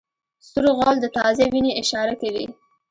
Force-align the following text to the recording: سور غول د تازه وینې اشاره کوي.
سور 0.49 0.65
غول 0.77 0.95
د 1.01 1.05
تازه 1.17 1.43
وینې 1.51 1.71
اشاره 1.81 2.13
کوي. 2.21 2.45